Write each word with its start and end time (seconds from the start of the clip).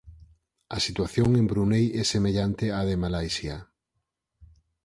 A 0.77 0.77
situación 0.87 1.29
en 1.39 1.45
Brunei 1.51 1.85
é 2.01 2.03
semellante 2.13 2.65
á 2.77 2.79
de 2.89 2.95
Malaisia. 3.01 3.57